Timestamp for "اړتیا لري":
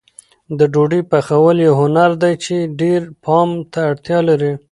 3.91-4.53